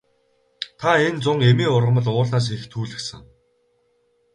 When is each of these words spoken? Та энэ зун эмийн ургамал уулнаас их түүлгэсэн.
Та 0.79 0.89
энэ 1.07 1.19
зун 1.23 1.39
эмийн 1.49 1.73
ургамал 1.75 2.07
уулнаас 2.11 2.45
их 2.55 2.63
түүлгэсэн. 2.71 3.21